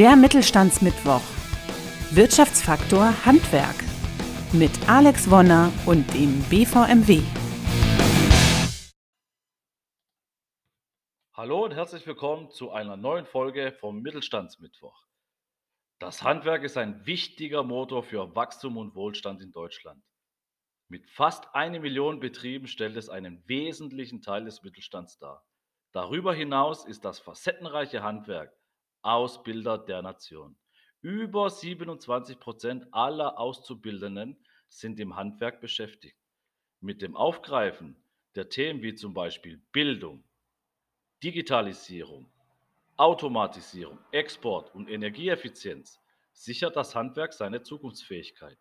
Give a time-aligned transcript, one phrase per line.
[0.00, 1.20] Der Mittelstandsmittwoch.
[2.12, 3.74] Wirtschaftsfaktor Handwerk.
[4.50, 7.20] Mit Alex Wonner und dem BVMW.
[11.34, 15.04] Hallo und herzlich willkommen zu einer neuen Folge vom Mittelstandsmittwoch.
[15.98, 20.02] Das Handwerk ist ein wichtiger Motor für Wachstum und Wohlstand in Deutschland.
[20.88, 25.44] Mit fast eine Million Betrieben stellt es einen wesentlichen Teil des Mittelstands dar.
[25.92, 28.56] Darüber hinaus ist das facettenreiche Handwerk
[29.02, 30.56] Ausbilder der Nation.
[31.02, 34.36] Über 27 Prozent aller Auszubildenden
[34.68, 36.16] sind im Handwerk beschäftigt.
[36.80, 37.96] Mit dem Aufgreifen
[38.34, 40.24] der Themen wie zum Beispiel Bildung,
[41.22, 42.30] Digitalisierung,
[42.96, 45.98] Automatisierung, Export und Energieeffizienz
[46.32, 48.58] sichert das Handwerk seine Zukunftsfähigkeit.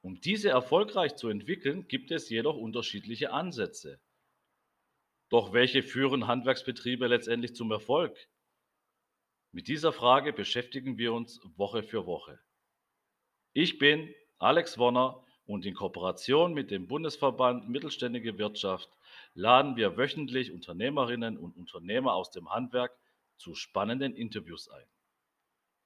[0.00, 4.00] Um diese erfolgreich zu entwickeln, gibt es jedoch unterschiedliche Ansätze.
[5.28, 8.16] Doch welche führen Handwerksbetriebe letztendlich zum Erfolg?
[9.56, 12.38] Mit dieser Frage beschäftigen wir uns Woche für Woche.
[13.54, 18.90] Ich bin Alex Wonner und in Kooperation mit dem Bundesverband Mittelständige Wirtschaft
[19.32, 22.94] laden wir wöchentlich Unternehmerinnen und Unternehmer aus dem Handwerk
[23.38, 24.84] zu spannenden Interviews ein.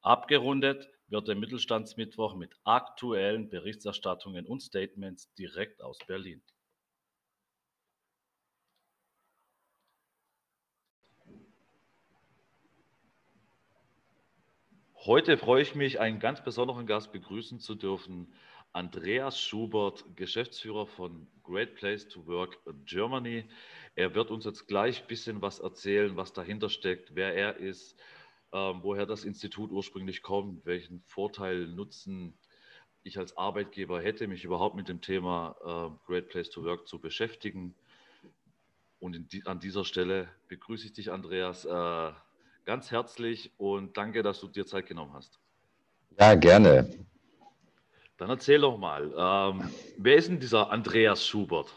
[0.00, 6.42] Abgerundet wird der Mittelstandsmittwoch mit aktuellen Berichterstattungen und Statements direkt aus Berlin.
[15.11, 18.33] Heute freue ich mich, einen ganz besonderen Gast begrüßen zu dürfen.
[18.72, 23.44] Andreas Schubert, Geschäftsführer von Great Place to Work Germany.
[23.97, 27.98] Er wird uns jetzt gleich ein bisschen was erzählen, was dahinter steckt, wer er ist,
[28.53, 32.38] ähm, woher das Institut ursprünglich kommt, welchen Vorteil, Nutzen
[33.03, 37.00] ich als Arbeitgeber hätte, mich überhaupt mit dem Thema äh, Great Place to Work zu
[37.00, 37.75] beschäftigen.
[39.00, 42.12] Und an dieser Stelle begrüße ich dich, Andreas, äh,
[42.64, 45.39] ganz herzlich und danke, dass du dir Zeit genommen hast.
[46.19, 46.89] Ja, gerne.
[48.16, 51.69] Dann erzähl doch mal, ähm, wer ist denn dieser Andreas Schubert?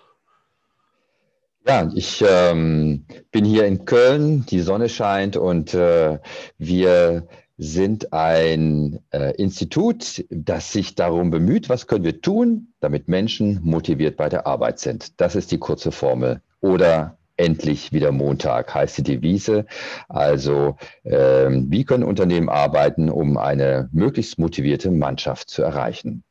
[1.65, 6.19] Ja, ich ähm, bin hier in Köln, die Sonne scheint und äh,
[6.57, 7.27] wir
[7.57, 14.17] sind ein äh, Institut, das sich darum bemüht, was können wir tun, damit Menschen motiviert
[14.17, 15.21] bei der Arbeit sind.
[15.21, 16.41] Das ist die kurze Formel.
[16.59, 19.65] Oder endlich wieder Montag heißt die Devise.
[20.09, 26.23] Also ähm, wie können Unternehmen arbeiten, um eine möglichst motivierte Mannschaft zu erreichen?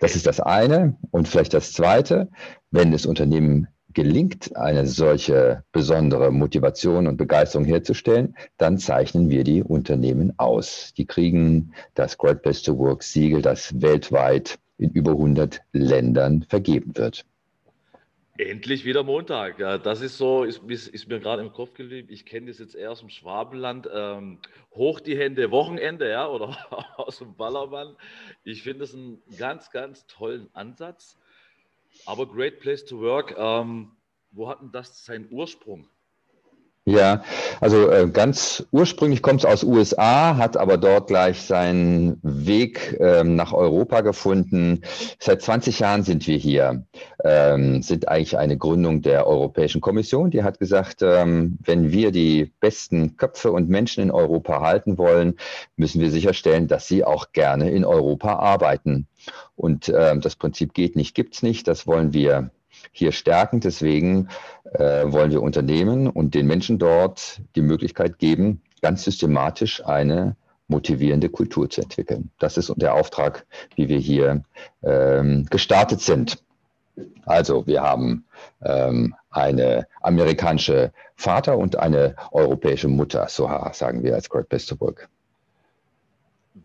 [0.00, 0.96] Das ist das eine.
[1.10, 2.28] Und vielleicht das zweite,
[2.70, 9.62] wenn es Unternehmen gelingt, eine solche besondere Motivation und Begeisterung herzustellen, dann zeichnen wir die
[9.62, 10.92] Unternehmen aus.
[10.98, 16.96] Die kriegen das Great Place to Work Siegel, das weltweit in über 100 Ländern vergeben
[16.96, 17.24] wird.
[18.36, 19.60] Endlich wieder Montag.
[19.60, 22.08] Ja, das ist so, ist, ist mir gerade im Kopf geblieben.
[22.10, 23.88] Ich kenne das jetzt eher aus dem Schwabenland.
[23.92, 24.40] Ähm,
[24.72, 26.56] hoch die Hände, Wochenende, ja, oder
[26.96, 27.96] aus dem Ballermann.
[28.42, 31.16] Ich finde das einen ganz, ganz tollen Ansatz.
[32.06, 33.92] Aber Great Place to Work, ähm,
[34.32, 35.88] wo hat denn das seinen Ursprung?
[36.86, 37.22] Ja,
[37.62, 43.36] also äh, ganz ursprünglich kommt es aus USA, hat aber dort gleich seinen Weg ähm,
[43.36, 44.82] nach Europa gefunden.
[45.18, 46.84] Seit 20 Jahren sind wir hier,
[47.24, 50.30] ähm, sind eigentlich eine Gründung der Europäischen Kommission.
[50.30, 55.36] Die hat gesagt, ähm, wenn wir die besten Köpfe und Menschen in Europa halten wollen,
[55.76, 59.06] müssen wir sicherstellen, dass sie auch gerne in Europa arbeiten.
[59.56, 61.66] Und ähm, das Prinzip geht nicht, gibt's nicht.
[61.66, 62.50] Das wollen wir
[62.92, 63.60] hier stärken.
[63.60, 64.28] Deswegen
[64.72, 70.36] äh, wollen wir Unternehmen und den Menschen dort die Möglichkeit geben, ganz systematisch eine
[70.68, 72.30] motivierende Kultur zu entwickeln.
[72.38, 73.46] Das ist der Auftrag,
[73.76, 74.42] wie wir hier
[74.82, 76.42] ähm, gestartet sind.
[77.26, 78.24] Also wir haben
[78.62, 84.80] ähm, eine amerikanische Vater und eine europäische Mutter, so sagen wir als Great Best to
[84.80, 85.08] Work.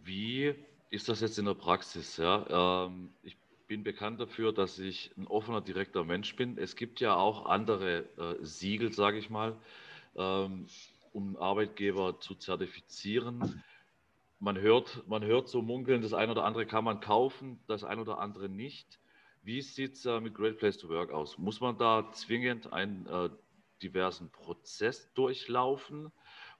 [0.03, 0.53] Wie
[0.91, 2.17] ist das jetzt in der Praxis?
[2.17, 2.85] Ja?
[2.85, 3.37] Ähm, ich
[3.69, 6.57] bin bekannt dafür, dass ich ein offener, direkter Mensch bin.
[6.57, 9.55] Es gibt ja auch andere äh, Siegel, sage ich mal,
[10.15, 10.65] ähm,
[11.13, 13.63] um Arbeitgeber zu zertifizieren.
[14.39, 18.01] Man hört, man hört so munkeln, das eine oder andere kann man kaufen, das eine
[18.01, 18.99] oder andere nicht.
[19.43, 21.37] Wie sieht es äh, mit Great Place to Work aus?
[21.37, 23.29] Muss man da zwingend einen äh,
[23.83, 26.11] diversen Prozess durchlaufen?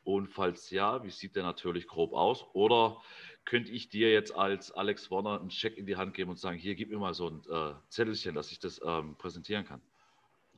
[0.04, 2.46] Und falls ja, wie sieht der natürlich grob aus?
[2.54, 2.98] Oder
[3.46, 6.57] könnte ich dir jetzt als Alex Warner einen Scheck in die Hand geben und sagen,
[6.57, 9.81] hier, gib mir mal so ein äh, Zettelchen, dass ich das ähm, präsentieren kann.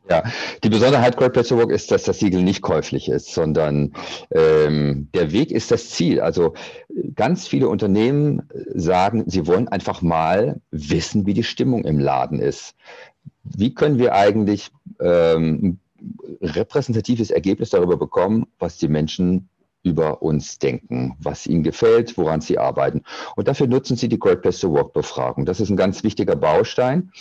[0.09, 0.23] Ja,
[0.63, 3.93] die Besonderheit Great Place to Work ist, dass das Siegel nicht käuflich ist, sondern
[4.31, 6.19] ähm, der Weg ist das Ziel.
[6.19, 6.55] Also
[7.13, 12.75] ganz viele Unternehmen sagen, sie wollen einfach mal wissen, wie die Stimmung im Laden ist.
[13.43, 15.79] Wie können wir eigentlich ähm,
[16.41, 19.49] repräsentatives Ergebnis darüber bekommen, was die Menschen
[19.83, 23.01] über uns denken, was ihnen gefällt, woran sie arbeiten.
[23.35, 25.45] Und dafür nutzen sie die Great Place to Work Befragung.
[25.45, 27.11] Das ist ein ganz wichtiger Baustein,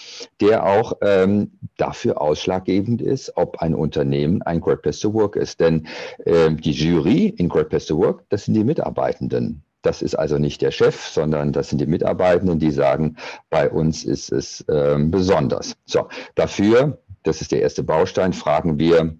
[0.40, 5.60] der auch ähm, dafür ausschlaggebend ist, ob ein Unternehmen ein Great Place to Work ist.
[5.60, 5.86] Denn
[6.26, 9.62] äh, die Jury in Great Place to Work, das sind die Mitarbeitenden.
[9.82, 13.16] Das ist also nicht der Chef, sondern das sind die Mitarbeitenden, die sagen,
[13.48, 15.74] bei uns ist es ähm, besonders.
[15.86, 19.17] So, dafür, das ist der erste Baustein, fragen wir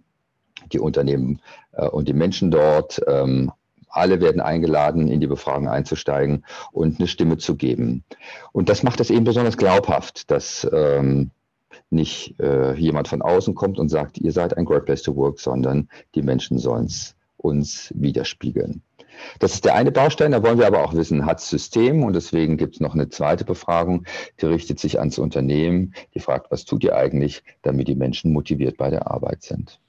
[0.73, 1.41] die Unternehmen
[1.73, 3.01] äh, und die Menschen dort.
[3.07, 3.53] Ähm,
[3.89, 8.05] alle werden eingeladen, in die Befragung einzusteigen und eine Stimme zu geben.
[8.53, 11.33] Und das macht es eben besonders glaubhaft, dass ähm,
[11.91, 15.41] nicht äh, jemand von außen kommt und sagt, ihr seid ein Great Place to Work,
[15.41, 18.83] sondern die Menschen sollen es uns widerspiegeln.
[19.39, 22.15] Das ist der eine Baustein, da wollen wir aber auch wissen, hat es System und
[22.15, 24.05] deswegen gibt es noch eine zweite Befragung,
[24.41, 28.77] die richtet sich ans Unternehmen, die fragt, was tut ihr eigentlich, damit die Menschen motiviert
[28.77, 29.81] bei der Arbeit sind.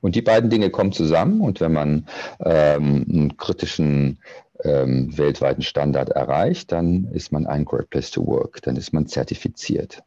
[0.00, 2.06] Und die beiden Dinge kommen zusammen und wenn man
[2.40, 4.18] ähm, einen kritischen
[4.62, 9.06] ähm, weltweiten Standard erreicht, dann ist man ein Great Place to Work, dann ist man
[9.06, 10.02] zertifiziert.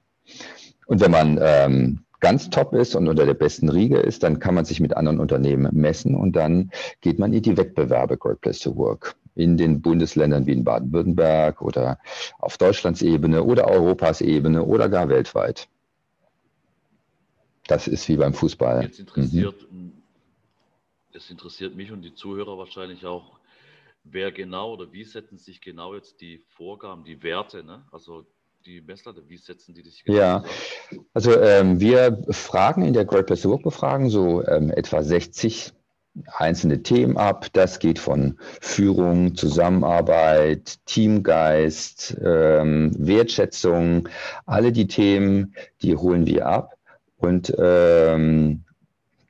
[0.86, 4.56] Und wenn man ähm, ganz top ist und unter der besten Riege ist, dann kann
[4.56, 6.72] man sich mit anderen Unternehmen messen und dann
[7.02, 11.62] geht man in die Wettbewerbe Great Place to Work in den Bundesländern wie in Baden-Württemberg
[11.62, 12.00] oder
[12.40, 15.70] auf Deutschlands Ebene oder Europas Ebene oder gar weltweit.
[17.68, 18.84] Das ist wie beim Fußball.
[18.84, 20.02] Jetzt interessiert, mhm.
[21.14, 23.38] es interessiert mich und die Zuhörer wahrscheinlich auch,
[24.04, 27.86] wer genau oder wie setzen sich genau jetzt die Vorgaben, die Werte, ne?
[27.92, 28.26] also
[28.68, 31.06] die Messlatte, wie setzen die genau Ja, zusammen?
[31.14, 35.74] also ähm, wir fragen in der Great Place to Work Befragung so ähm, etwa 60
[36.34, 37.48] einzelne Themen ab.
[37.54, 44.10] Das geht von Führung, Zusammenarbeit, Teamgeist, ähm, Wertschätzung.
[44.46, 46.74] Alle die Themen, die holen wir ab.
[47.18, 48.64] Und ähm,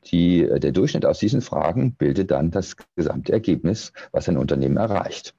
[0.06, 5.36] die, der Durchschnitt aus diesen Fragen bildet dann das gesamte Ergebnis, was ein Unternehmen erreicht.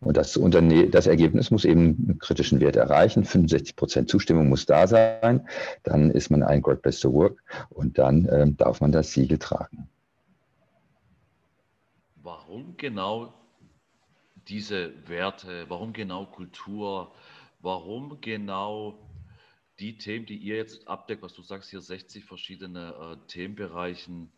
[0.00, 3.24] Und das, Unterne das Ergebnis muss eben einen kritischen Wert erreichen.
[3.24, 5.48] 65 Prozent Zustimmung muss da sein.
[5.82, 9.38] Dann ist man ein Great Place to Work und dann ähm, darf man das Siegel
[9.38, 9.88] tragen.
[12.22, 13.32] Warum genau
[14.48, 15.64] diese Werte?
[15.68, 17.12] Warum genau Kultur?
[17.60, 18.98] Warum genau
[19.78, 24.30] die Themen, die ihr jetzt abdeckt, was du sagst, hier 60 verschiedene äh, Themenbereichen,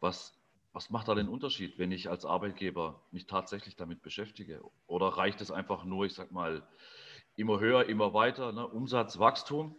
[0.00, 0.34] was,
[0.72, 4.62] was macht da den Unterschied, wenn ich als Arbeitgeber mich tatsächlich damit beschäftige?
[4.86, 6.66] Oder reicht es einfach nur, ich sag mal,
[7.36, 8.66] immer höher, immer weiter, ne?
[8.66, 9.76] Umsatzwachstum?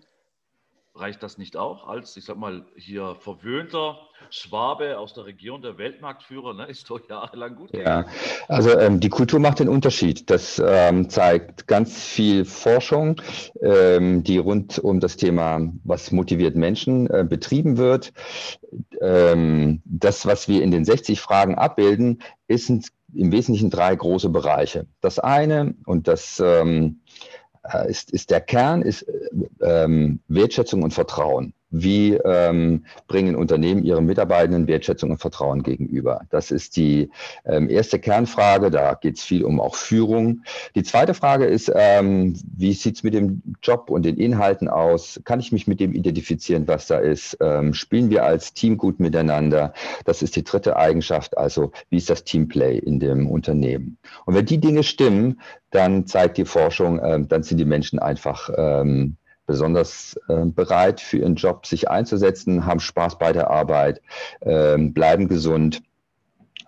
[0.96, 3.98] Reicht das nicht auch als, ich sag mal, hier verwöhnter
[4.30, 7.74] Schwabe aus der Region der Weltmarktführer, ne, ist doch jahrelang gut.
[7.74, 8.06] Ja,
[8.48, 10.30] also ähm, die Kultur macht den Unterschied.
[10.30, 13.22] Das ähm, zeigt ganz viel Forschung,
[13.62, 18.14] ähm, die rund um das Thema, was motiviert Menschen, äh, betrieben wird.
[19.02, 24.88] Ähm, das, was wir in den 60 Fragen abbilden, ist im Wesentlichen drei große Bereiche.
[25.02, 27.43] Das eine, und das ähm, äh,
[27.88, 29.30] ist, ist der Kern ist äh,
[29.62, 31.54] ähm, Wertschätzung und Vertrauen.
[31.76, 36.22] Wie ähm, bringen Unternehmen ihren Mitarbeitenden Wertschätzung und Vertrauen gegenüber?
[36.30, 37.10] Das ist die
[37.46, 38.70] ähm, erste Kernfrage.
[38.70, 40.44] Da geht es viel um auch Führung.
[40.76, 45.20] Die zweite Frage ist, ähm, wie sieht es mit dem Job und den Inhalten aus?
[45.24, 47.38] Kann ich mich mit dem identifizieren, was da ist?
[47.42, 49.74] Ähm, spielen wir als Team gut miteinander?
[50.06, 51.40] Das ist die dritte Eigenschaft.
[51.40, 53.98] Also wie ist das Teamplay in dem Unternehmen?
[54.26, 58.52] Und wenn die Dinge stimmen, dann zeigt die Forschung, äh, dann sind die Menschen einfach
[58.56, 64.02] ähm, besonders äh, bereit für ihren Job sich einzusetzen, haben Spaß bei der Arbeit,
[64.42, 65.82] ähm, bleiben gesund.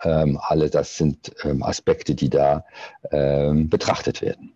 [0.03, 2.65] Ähm, alle das sind ähm, Aspekte, die da
[3.11, 4.53] ähm, betrachtet werden.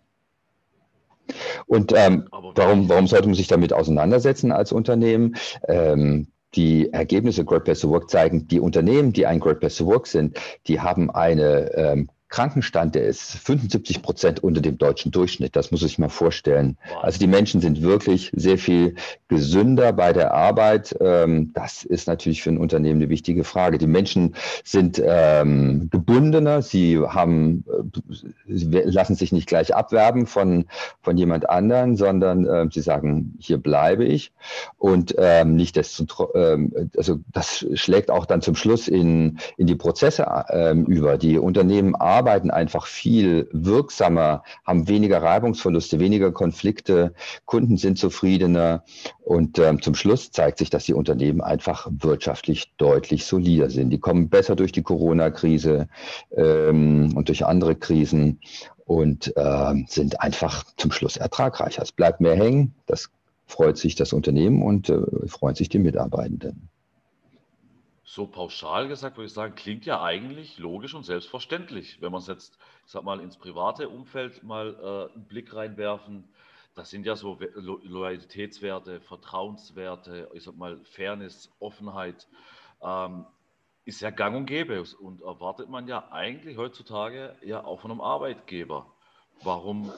[1.66, 5.36] Und ähm, warum, warum sollte man sich damit auseinandersetzen als Unternehmen?
[5.66, 9.86] Ähm, die Ergebnisse Great Place to Work zeigen, die Unternehmen, die ein Great Place to
[9.86, 10.36] Work sind,
[10.66, 15.56] die haben eine Krankenstand, der ist 75 Prozent unter dem deutschen Durchschnitt.
[15.56, 16.78] Das muss ich mal vorstellen.
[17.02, 18.94] Also die Menschen sind wirklich sehr viel
[19.26, 20.96] gesünder bei der Arbeit.
[21.00, 23.78] Ähm, das ist natürlich für ein Unternehmen eine wichtige Frage.
[23.78, 26.62] Die Menschen sind ähm, gebundener.
[26.62, 27.64] Sie haben,
[28.46, 30.66] äh, lassen sich nicht gleich abwerben von,
[31.02, 34.30] von jemand anderen, sondern äh, sie sagen, hier bleibe ich.
[34.78, 36.32] Und ähm, nicht desto,
[36.96, 40.26] also das schlägt auch dann zum Schluss in, in die Prozesse
[40.86, 41.18] über.
[41.18, 47.14] Die Unternehmen arbeiten arbeiten einfach viel wirksamer, haben weniger Reibungsverluste, weniger Konflikte,
[47.46, 48.84] Kunden sind zufriedener
[49.20, 53.88] und ähm, zum Schluss zeigt sich, dass die Unternehmen einfach wirtschaftlich deutlich solider sind.
[53.88, 55.88] Die kommen besser durch die Corona-Krise
[56.36, 58.40] ähm, und durch andere Krisen
[58.84, 61.82] und äh, sind einfach zum Schluss ertragreicher.
[61.82, 63.08] Es bleibt mehr hängen, das
[63.46, 66.68] freut sich das Unternehmen und äh, freut sich die Mitarbeitenden.
[68.12, 72.02] So pauschal gesagt würde ich sagen, klingt ja eigentlich logisch und selbstverständlich.
[72.02, 76.28] Wenn man es jetzt, ich sag mal, ins private Umfeld mal äh, einen Blick reinwerfen,
[76.74, 82.26] das sind ja so Lo Loyalitätswerte, Vertrauenswerte, ich sag mal, Fairness, Offenheit,
[82.82, 83.26] ähm,
[83.84, 88.00] ist ja gang und gäbe und erwartet man ja eigentlich heutzutage ja auch von einem
[88.00, 88.92] Arbeitgeber.
[89.44, 89.92] Warum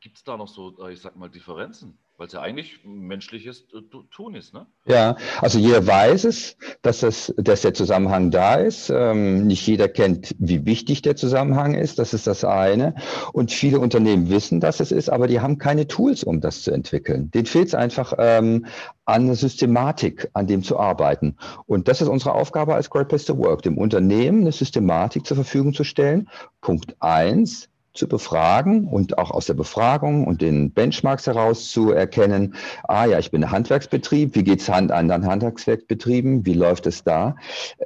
[0.00, 2.03] gibt es da noch so, äh, ich sag mal, Differenzen?
[2.16, 3.80] Weil es ja eigentlich menschliches äh,
[4.10, 4.66] Tun ist, ne?
[4.86, 8.88] Ja, also jeder weiß es, dass, das, dass der Zusammenhang da ist.
[8.88, 11.98] Ähm, nicht jeder kennt, wie wichtig der Zusammenhang ist.
[11.98, 12.94] Das ist das eine.
[13.32, 16.70] Und viele Unternehmen wissen, dass es ist, aber die haben keine Tools, um das zu
[16.70, 17.32] entwickeln.
[17.32, 18.66] Denen fehlt es einfach ähm,
[19.06, 21.36] an Systematik, an dem zu arbeiten.
[21.66, 25.36] Und das ist unsere Aufgabe als Great Place to Work, dem Unternehmen eine Systematik zur
[25.36, 26.28] Verfügung zu stellen.
[26.60, 32.54] Punkt eins, zu befragen und auch aus der Befragung und den Benchmarks heraus zu erkennen,
[32.84, 37.04] ah ja, ich bin ein Handwerksbetrieb, wie geht es an anderen Handwerksbetrieben, wie läuft es
[37.04, 37.36] da?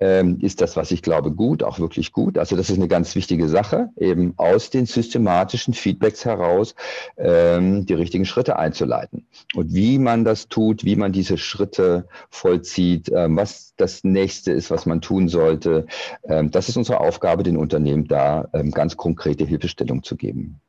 [0.00, 2.38] Ähm, ist das, was ich glaube, gut, auch wirklich gut?
[2.38, 6.74] Also das ist eine ganz wichtige Sache, eben aus den systematischen Feedbacks heraus
[7.18, 9.26] ähm, die richtigen Schritte einzuleiten.
[9.54, 14.70] Und wie man das tut, wie man diese Schritte vollzieht, ähm, was das nächste ist,
[14.70, 15.86] was man tun sollte,
[16.24, 20.60] ähm, das ist unsere Aufgabe, den Unternehmen da ähm, ganz konkrete Hilfestellung Empfehlung zu geben.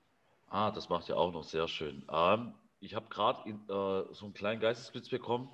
[0.47, 2.03] Ah, das macht ja auch noch sehr schön.
[2.11, 5.49] Ähm, ich habe gerade äh, so einen kleinen Geistesblitz bekommen.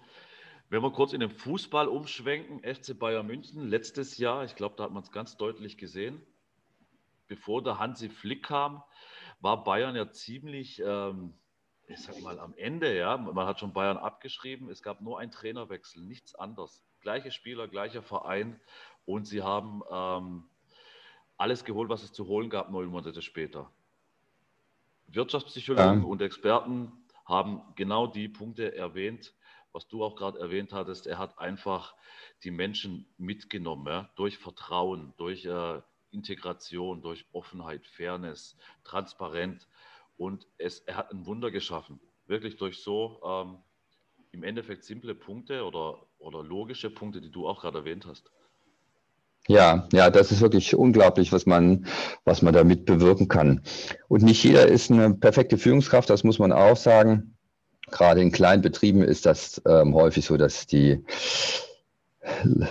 [0.69, 4.85] Wenn wir kurz in den Fußball umschwenken, FC Bayern München, letztes Jahr, ich glaube, da
[4.85, 6.21] hat man es ganz deutlich gesehen,
[7.27, 8.83] bevor der Hansi Flick kam,
[9.41, 11.33] war Bayern ja ziemlich, ähm,
[11.87, 13.17] ich sag mal, am Ende, ja.
[13.17, 16.83] Man hat schon Bayern abgeschrieben, es gab nur einen Trainerwechsel, nichts anderes.
[17.01, 18.59] Gleiche Spieler, gleicher Verein
[19.05, 20.49] und sie haben ähm,
[21.37, 23.71] alles geholt, was es zu holen gab, neun Monate später.
[25.07, 26.07] Wirtschaftspsychologen ja.
[26.07, 26.91] und Experten
[27.25, 29.33] haben genau die Punkte erwähnt,
[29.71, 31.07] was du auch gerade erwähnt hattest.
[31.07, 31.95] Er hat einfach
[32.43, 39.67] die Menschen mitgenommen, ja, durch Vertrauen, durch äh, Integration, durch Offenheit, Fairness, Transparenz.
[40.17, 41.99] Und es, er hat ein Wunder geschaffen.
[42.25, 43.57] Wirklich durch so ähm,
[44.31, 48.31] im Endeffekt simple Punkte oder, oder logische Punkte, die du auch gerade erwähnt hast.
[49.47, 51.85] Ja, ja, das ist wirklich unglaublich, was man,
[52.23, 53.61] was man damit bewirken kann.
[54.07, 57.35] Und nicht jeder ist eine perfekte Führungskraft, das muss man auch sagen.
[57.91, 61.03] Gerade in kleinen Betrieben ist das ähm, häufig so, dass die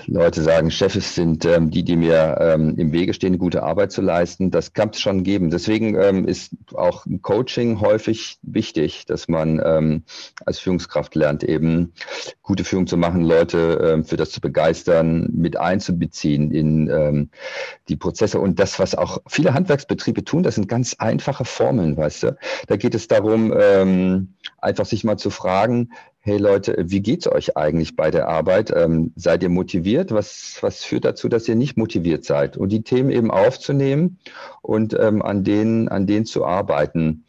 [0.07, 4.03] Leute sagen, Chefs sind ähm, die, die mir ähm, im Wege stehen, gute Arbeit zu
[4.03, 4.51] leisten.
[4.51, 5.51] Das kann es schon geben.
[5.51, 10.03] Deswegen ähm, ist auch Coaching häufig wichtig, dass man ähm,
[10.45, 11.93] als Führungskraft lernt, eben
[12.43, 17.31] gute Führung zu machen, Leute ähm, für das zu begeistern, mit einzubeziehen in ähm,
[17.89, 18.41] die Prozesse.
[18.41, 22.37] Und das, was auch viele Handwerksbetriebe tun, das sind ganz einfache Formeln, weißt du.
[22.67, 23.53] Da geht es darum,
[24.59, 25.91] einfach sich mal zu fragen,
[26.25, 28.73] hey Leute, wie geht's euch eigentlich bei der Arbeit?
[28.75, 30.11] Ähm, seid ihr motiviert?
[30.11, 32.57] Was, was führt dazu, dass ihr nicht motiviert seid?
[32.57, 34.19] Und die Themen eben aufzunehmen
[34.63, 37.27] und ähm, an, denen, an denen zu arbeiten.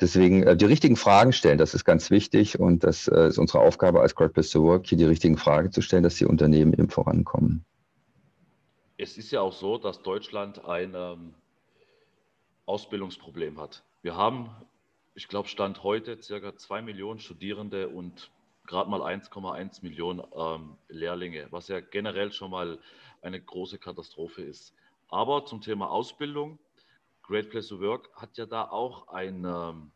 [0.00, 3.60] Deswegen äh, die richtigen Fragen stellen, das ist ganz wichtig und das äh, ist unsere
[3.60, 6.88] Aufgabe als Place to Work, hier die richtigen Fragen zu stellen, dass die Unternehmen eben
[6.88, 7.66] vorankommen.
[8.96, 11.34] Es ist ja auch so, dass Deutschland ein ähm,
[12.64, 13.84] Ausbildungsproblem hat.
[14.00, 14.48] Wir haben,
[15.14, 18.30] ich glaube, Stand heute circa zwei Millionen Studierende und
[18.68, 22.78] gerade mal 1,1 Millionen ähm, Lehrlinge, was ja generell schon mal
[23.22, 24.74] eine große Katastrophe ist.
[25.08, 26.58] Aber zum Thema Ausbildung,
[27.22, 29.90] Great Place to Work hat ja da auch ein ähm,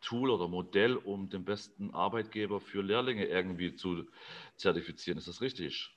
[0.00, 4.04] Tool oder Modell, um den besten Arbeitgeber für Lehrlinge irgendwie zu
[4.56, 5.18] zertifizieren.
[5.18, 5.96] Ist das richtig?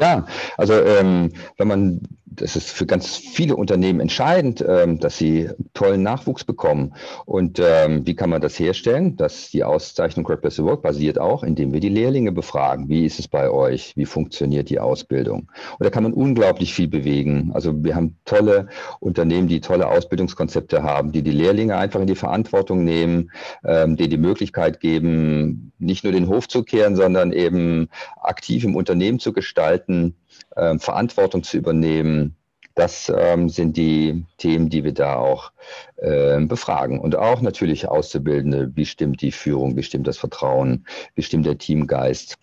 [0.00, 2.00] Ja, also ähm, wenn man
[2.36, 6.94] das ist für ganz viele Unternehmen entscheidend, ähm, dass sie tollen Nachwuchs bekommen.
[7.24, 9.16] Und ähm, wie kann man das herstellen?
[9.16, 12.88] Dass die Auszeichnung Great Place to Work basiert auch, indem wir die Lehrlinge befragen.
[12.88, 13.96] Wie ist es bei euch?
[13.96, 15.50] Wie funktioniert die Ausbildung?
[15.78, 17.50] Und da kann man unglaublich viel bewegen.
[17.54, 18.68] Also wir haben tolle
[19.00, 23.30] Unternehmen, die tolle Ausbildungskonzepte haben, die die Lehrlinge einfach in die Verantwortung nehmen,
[23.64, 27.88] ähm, die die Möglichkeit geben, nicht nur den Hof zu kehren, sondern eben
[28.20, 30.14] aktiv im Unternehmen zu gestalten
[30.56, 32.36] ähm, Verantwortung zu übernehmen.
[32.74, 35.52] Das ähm, sind die Themen, die wir da auch
[35.96, 36.98] äh, befragen.
[36.98, 41.58] Und auch natürlich Auszubildende, wie stimmt die Führung, wie stimmt das Vertrauen, wie stimmt der
[41.58, 42.36] Teamgeist.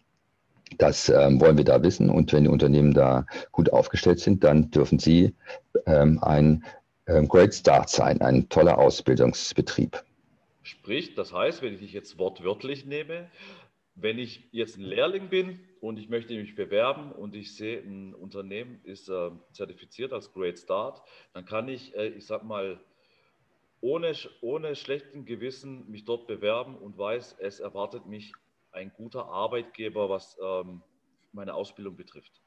[0.77, 2.09] Das ähm, wollen wir da wissen.
[2.09, 5.35] Und wenn die Unternehmen da gut aufgestellt sind, dann dürfen sie
[5.85, 6.63] ähm, ein
[7.07, 10.01] ähm, Great Start sein, ein toller Ausbildungsbetrieb.
[10.63, 13.27] Sprich, das heißt, wenn ich dich jetzt wortwörtlich nehme,
[13.95, 18.13] wenn ich jetzt ein Lehrling bin und ich möchte mich bewerben und ich sehe, ein
[18.13, 21.01] Unternehmen ist äh, zertifiziert als Great Start,
[21.33, 22.79] dann kann ich, äh, ich sag mal,
[23.81, 28.31] ohne, ohne schlechten Gewissen mich dort bewerben und weiß, es erwartet mich
[28.71, 30.83] ein guter Arbeitgeber, was ähm,
[31.33, 32.41] meine Ausbildung betrifft.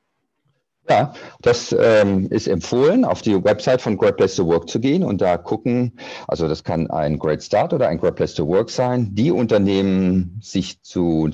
[0.89, 5.03] Ja, das ähm, ist empfohlen, auf die Website von Great Place to Work zu gehen
[5.03, 5.99] und da gucken,
[6.29, 10.39] also das kann ein Great Start oder ein Great Place to Work sein, die Unternehmen
[10.43, 11.31] sich zu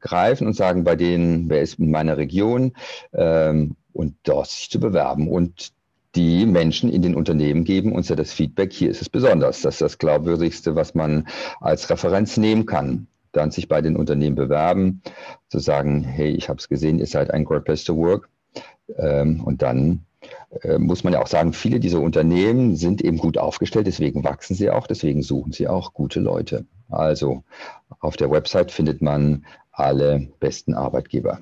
[0.00, 2.72] greifen und sagen, bei denen, wer ist in meiner Region
[3.12, 5.28] ähm, und dort sich zu bewerben.
[5.28, 5.72] Und
[6.14, 9.60] die Menschen in den Unternehmen geben uns ja das Feedback, hier ist es besonders.
[9.62, 11.28] Das ist das Glaubwürdigste, was man
[11.60, 13.06] als Referenz nehmen kann.
[13.32, 15.02] Dann sich bei den Unternehmen bewerben,
[15.48, 18.28] zu sagen, hey, ich habe es gesehen, ihr seid ein Great Place to Work
[18.96, 20.06] ähm, und dann
[20.62, 24.54] äh, muss man ja auch sagen, viele dieser Unternehmen sind eben gut aufgestellt, deswegen wachsen
[24.54, 26.64] sie auch, deswegen suchen sie auch gute Leute.
[26.88, 27.44] Also
[28.00, 29.44] auf der Website findet man
[29.78, 31.40] alle besten Arbeitgeber.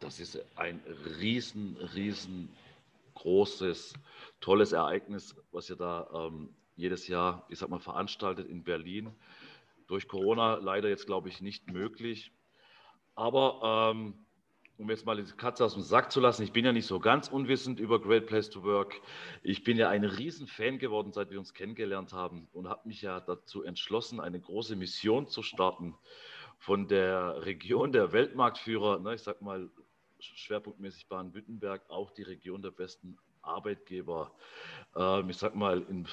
[0.00, 0.80] Das ist ein
[1.20, 2.48] riesen, riesen
[4.40, 9.10] tolles Ereignis, was ihr da ähm, jedes Jahr, ich sag mal, veranstaltet in Berlin.
[9.88, 12.32] Durch Corona leider jetzt, glaube ich, nicht möglich.
[13.16, 14.14] Aber ähm,
[14.78, 17.00] um jetzt mal die Katze aus dem Sack zu lassen, ich bin ja nicht so
[17.00, 19.00] ganz unwissend über Great Place to Work.
[19.42, 23.18] Ich bin ja ein Riesenfan geworden, seit wir uns kennengelernt haben und habe mich ja
[23.18, 25.96] dazu entschlossen, eine große Mission zu starten
[26.58, 29.70] von der Region der Weltmarktführer, ne, ich sag mal
[30.20, 34.32] schwerpunktmäßig Baden-Württemberg, auch die Region der besten Arbeitgeber,
[34.96, 36.06] äh, ich sag mal, in,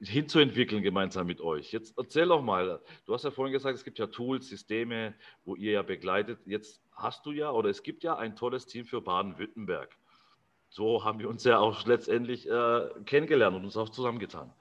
[0.00, 1.72] hinzuentwickeln gemeinsam mit euch.
[1.72, 5.14] Jetzt erzähl doch mal, du hast ja vorhin gesagt, es gibt ja Tools, Systeme,
[5.44, 6.38] wo ihr ja begleitet.
[6.46, 9.96] Jetzt hast du ja oder es gibt ja ein tolles Team für Baden-Württemberg.
[10.68, 14.52] So haben wir uns ja auch letztendlich äh, kennengelernt und uns auch zusammengetan.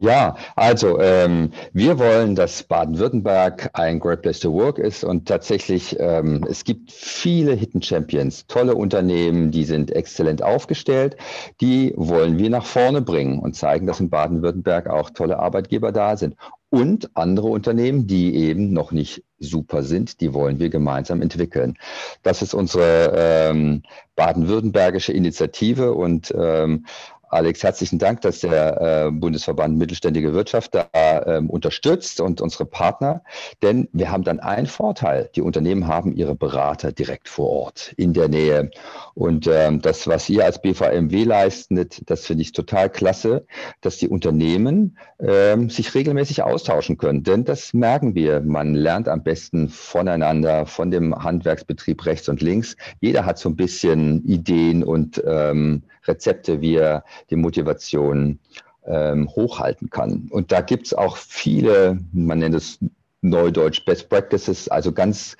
[0.00, 5.96] Ja, also ähm, wir wollen, dass Baden-Württemberg ein Great Place to Work ist und tatsächlich,
[5.98, 11.16] ähm, es gibt viele Hidden Champions, tolle Unternehmen, die sind exzellent aufgestellt,
[11.60, 16.16] die wollen wir nach vorne bringen und zeigen, dass in Baden-Württemberg auch tolle Arbeitgeber da
[16.16, 16.36] sind.
[16.70, 21.76] Und andere Unternehmen, die eben noch nicht super sind, die wollen wir gemeinsam entwickeln.
[22.22, 23.82] Das ist unsere ähm,
[24.14, 26.84] baden-württembergische Initiative und ähm,
[27.30, 33.22] Alex, herzlichen Dank, dass der äh, Bundesverband Mittelständige Wirtschaft da ähm, unterstützt und unsere Partner.
[33.62, 35.28] Denn wir haben dann einen Vorteil.
[35.34, 38.70] Die Unternehmen haben ihre Berater direkt vor Ort, in der Nähe.
[39.14, 43.44] Und ähm, das, was ihr als BVMW leistet, das finde ich total klasse,
[43.82, 47.24] dass die Unternehmen ähm, sich regelmäßig austauschen können.
[47.24, 48.40] Denn das merken wir.
[48.40, 52.76] Man lernt am besten voneinander, von dem Handwerksbetrieb rechts und links.
[53.00, 58.38] Jeder hat so ein bisschen Ideen und ähm, Rezepte, wie er die Motivation
[58.86, 60.28] ähm, hochhalten kann.
[60.30, 62.78] Und da gibt es auch viele, man nennt es
[63.20, 65.36] Neudeutsch Best Practices, also ganz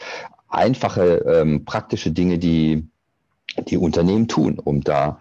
[0.48, 2.88] einfache ähm, praktische Dinge, die
[3.68, 5.18] die Unternehmen tun, um da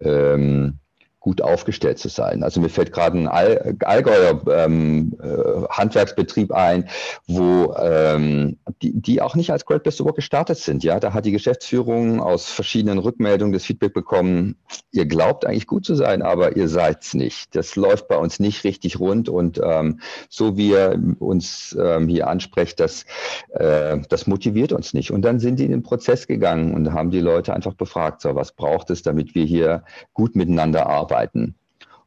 [0.00, 0.78] ähm,
[1.20, 2.42] gut aufgestellt zu sein.
[2.42, 6.88] Also mir fällt gerade ein All Allgäuer ähm, äh, Handwerksbetrieb ein,
[7.26, 10.82] wo ähm, die, die auch nicht als Great Best Work gestartet sind.
[10.82, 14.56] Ja, da hat die Geschäftsführung aus verschiedenen Rückmeldungen das Feedback bekommen,
[14.92, 17.54] ihr glaubt eigentlich gut zu sein, aber ihr seid's nicht.
[17.54, 22.28] Das läuft bei uns nicht richtig rund und ähm, so wie ihr uns ähm, hier
[22.28, 23.04] ansprecht, das,
[23.50, 25.10] äh, das motiviert uns nicht.
[25.10, 28.34] Und dann sind die in den Prozess gegangen und haben die Leute einfach befragt, so
[28.34, 31.54] was braucht es, damit wir hier gut miteinander arbeiten arbeiten.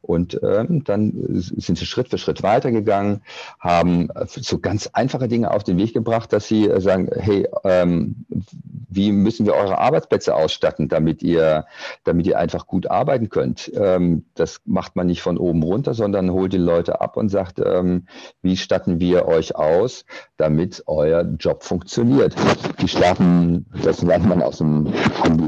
[0.04, 3.22] Und ähm, dann sind sie Schritt für Schritt weitergegangen,
[3.58, 8.26] haben so ganz einfache Dinge auf den Weg gebracht, dass sie äh, sagen, hey, ähm,
[8.88, 11.66] wie müssen wir eure Arbeitsplätze ausstatten, damit ihr,
[12.04, 13.72] damit ihr einfach gut arbeiten könnt.
[13.74, 17.60] Ähm, das macht man nicht von oben runter, sondern holt die Leute ab und sagt,
[17.64, 18.06] ähm,
[18.42, 20.04] wie statten wir euch aus,
[20.36, 22.34] damit euer Job funktioniert.
[22.80, 24.92] Die starten, das lernt man aus dem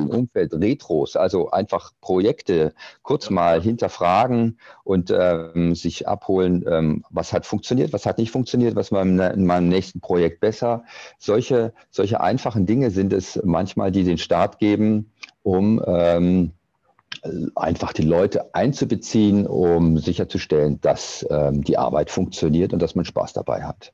[0.09, 4.46] Umfeld Retros, also einfach Projekte kurz mal hinterfragen,
[4.85, 9.47] und ähm, sich abholen, ähm, was hat funktioniert, was hat nicht funktioniert, was war in
[9.47, 10.85] meinem nächsten Projekt besser.
[11.19, 16.53] Solche, solche einfachen Dinge sind es manchmal, die den Start geben, um ähm,
[17.55, 23.33] einfach die Leute einzubeziehen, um sicherzustellen, dass ähm, die Arbeit funktioniert und dass man Spaß
[23.33, 23.93] dabei hat.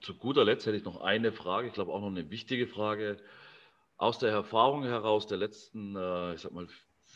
[0.00, 3.18] Zu guter Letzt hätte ich noch eine Frage, ich glaube auch noch eine wichtige Frage.
[3.96, 6.68] Aus der Erfahrung heraus der letzten, äh, ich sag mal,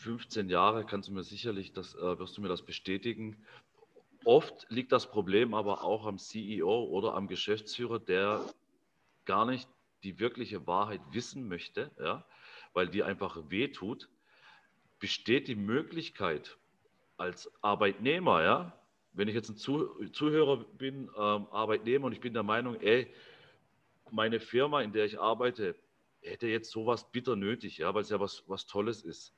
[0.03, 3.37] 15 Jahre kannst du mir sicherlich, das äh, wirst du mir das bestätigen.
[4.25, 8.45] Oft liegt das Problem aber auch am CEO oder am Geschäftsführer, der
[9.23, 9.69] gar nicht
[10.03, 12.25] die wirkliche Wahrheit wissen möchte, ja,
[12.73, 14.09] weil die einfach wehtut.
[14.99, 16.57] Besteht die Möglichkeit
[17.15, 18.79] als Arbeitnehmer, ja,
[19.13, 23.13] wenn ich jetzt ein Zuhörer bin, ähm, Arbeitnehmer und ich bin der Meinung, ey,
[24.11, 25.75] meine Firma, in der ich arbeite,
[26.21, 29.33] hätte jetzt sowas bitter nötig, ja, weil es ja was, was Tolles ist.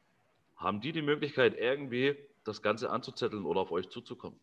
[0.55, 4.39] Haben die die Möglichkeit, irgendwie das Ganze anzuzetteln oder auf euch zuzukommen?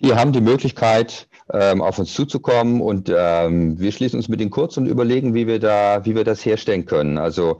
[0.00, 4.50] Die haben die Möglichkeit, ähm, auf uns zuzukommen und ähm, wir schließen uns mit denen
[4.50, 7.16] kurz und überlegen, wie wir da, wie wir das herstellen können.
[7.16, 7.58] Also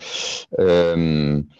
[0.58, 1.50] ähm,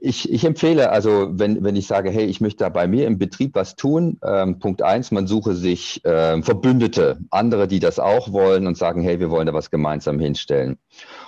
[0.00, 3.18] ich, ich, empfehle, also wenn, wenn ich sage, hey, ich möchte da bei mir im
[3.18, 8.32] Betrieb was tun, ähm, Punkt eins, man suche sich ähm, Verbündete, andere, die das auch
[8.32, 10.78] wollen und sagen, hey, wir wollen da was gemeinsam hinstellen.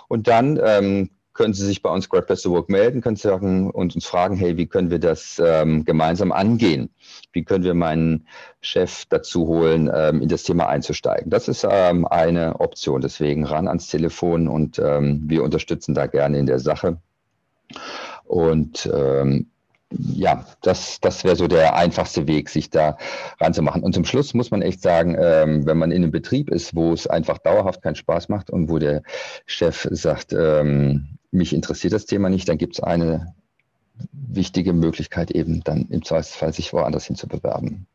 [0.09, 3.23] Und dann ähm, können Sie sich bei uns Great Place to Work melden, können Sie
[3.23, 6.91] sagen, und uns fragen, hey, wie können wir das ähm, gemeinsam angehen?
[7.33, 8.27] Wie können wir meinen
[8.61, 11.31] Chef dazu holen, ähm, in das Thema einzusteigen?
[11.31, 13.03] Das ist ähm, eine Option.
[13.03, 16.99] Deswegen ran ans Telefon und ähm, wir unterstützen da gerne in der Sache.
[18.25, 19.47] Und ähm,
[19.91, 22.99] ja, das, das wäre so der einfachste Weg, sich da
[23.39, 23.85] ranzumachen.
[23.85, 26.93] Und zum Schluss muss man echt sagen, ähm, wenn man in einem Betrieb ist, wo
[26.93, 29.03] es einfach dauerhaft keinen Spaß macht und wo der
[29.47, 33.35] Chef sagt, ähm, mich interessiert das Thema nicht, dann gibt es eine
[34.13, 37.87] wichtige Möglichkeit eben dann im Zweifelsfall sich woanders hin zu bewerben.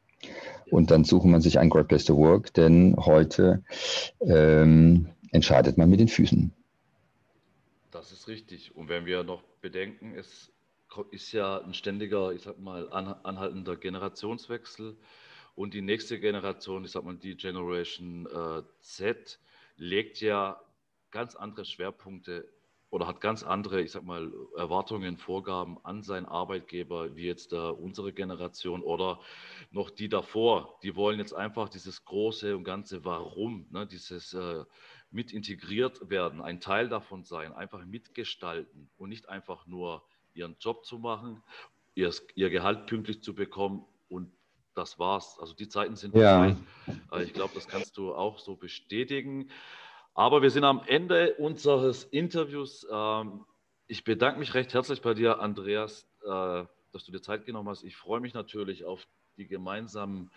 [0.69, 3.63] Und dann sucht man sich ein Great Place to Work, denn heute
[4.21, 6.51] ähm, entscheidet man mit den Füßen.
[7.91, 8.75] Das ist richtig.
[8.75, 10.51] Und wenn wir noch bedenken, es
[11.11, 14.97] ist ja ein ständiger, ich sag mal, anhaltender Generationswechsel.
[15.55, 19.39] Und die nächste Generation, ich sag mal, die Generation äh, Z,
[19.77, 20.59] legt ja
[21.11, 22.47] ganz andere Schwerpunkte
[22.93, 27.55] oder hat ganz andere, ich sag mal, Erwartungen, Vorgaben an seinen Arbeitgeber, wie jetzt äh,
[27.55, 29.19] unsere Generation oder
[29.71, 30.77] noch die davor.
[30.83, 34.63] Die wollen jetzt einfach dieses große und ganze Warum, ne, dieses äh,
[35.09, 40.03] mit integriert werden, ein Teil davon sein, einfach mitgestalten und nicht einfach nur
[40.35, 41.41] ihren Job zu machen,
[41.95, 44.31] ihr, ihr Gehalt pünktlich zu bekommen und
[44.75, 45.39] das war's.
[45.39, 46.55] Also die Zeiten sind vorbei.
[46.85, 47.17] Ja.
[47.17, 49.49] Äh, ich glaube, das kannst du auch so bestätigen.
[50.13, 52.85] Aber wir sind am Ende unseres Interviews.
[52.91, 53.45] Ähm,
[53.87, 57.83] ich bedanke mich recht herzlich bei dir, Andreas, äh, dass du dir Zeit genommen hast.
[57.83, 60.29] Ich freue mich natürlich auf die gemeinsamen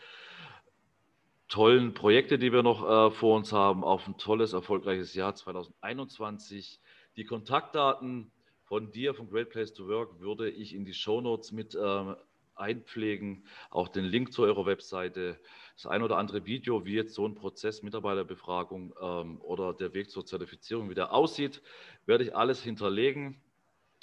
[1.48, 6.80] tollen Projekte, die wir noch äh, vor uns haben, auf ein tolles, erfolgreiches Jahr 2021.
[7.16, 8.30] Die Kontaktdaten
[8.64, 12.16] von dir, von Great Place to Work, würde ich in die Show Notes mit ähm,
[12.56, 13.44] einpflegen.
[13.70, 15.38] Auch den Link zu eurer Webseite,
[15.74, 20.10] das ein oder andere Video, wie jetzt so ein Prozess Mitarbeiterbefragung ähm, oder der Weg
[20.10, 21.62] zur Zertifizierung, wie der aussieht,
[22.06, 23.40] werde ich alles hinterlegen.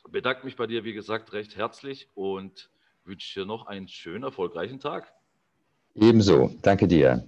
[0.10, 2.70] Bedanke mich bei dir, wie gesagt, recht herzlich und
[3.06, 5.14] wünsche dir noch einen schönen, erfolgreichen Tag.
[5.96, 6.52] Ebenso.
[6.62, 7.26] Danke dir.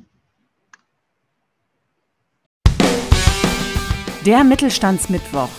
[4.26, 5.50] Der Mittelstandsmittwoch.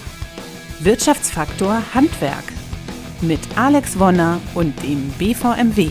[0.80, 2.44] Wirtschaftsfaktor Handwerk
[3.22, 5.90] mit Alex Wonner und dem BVMW.